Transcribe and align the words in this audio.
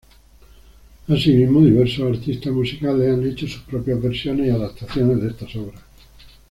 Asimismo 1.07 1.61
diversos 1.63 2.17
artistas 2.17 2.51
musicales 2.51 3.13
han 3.13 3.23
hecho 3.23 3.47
sus 3.47 3.61
propias 3.61 4.01
versiones 4.01 4.47
y 4.47 4.49
adaptaciones 4.49 5.21
de 5.21 5.29
estas 5.29 5.55
obras. 5.57 5.81